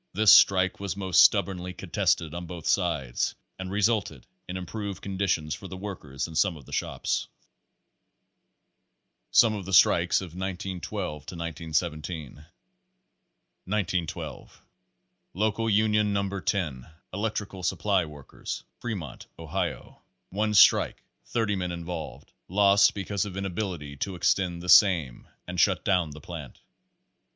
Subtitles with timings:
[0.13, 5.53] This strike was most stubbornly contested on both sides, and re sulted in improved conditions
[5.53, 7.27] for the workers in some of the shops.
[9.29, 12.33] Some of the Strikes of 1912 1917.*
[13.67, 14.63] 1912
[15.35, 16.39] Local Union No.
[16.39, 20.01] 10, Electrical Supply Workers, Fremont, Ohio.
[20.31, 22.33] One strike; 30 men involved.
[22.47, 26.59] Lost because of inability to extend the same and shut down the plant.